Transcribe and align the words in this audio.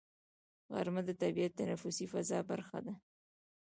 غرمه 0.73 1.01
د 1.05 1.09
طبیعي 1.21 1.49
تنفسي 1.59 2.05
فضا 2.13 2.39
برخه 2.49 2.77
ده 2.85 2.93